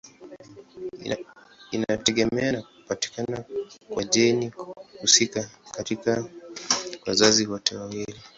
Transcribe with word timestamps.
Inategemea 1.75 2.51
na 2.51 2.61
kupatikana 2.61 3.43
kwa 3.93 4.03
jeni 4.03 4.51
husika 5.01 5.49
katika 5.75 6.25
wazazi 7.07 7.47
wote 7.47 7.75
wawili. 7.77 8.15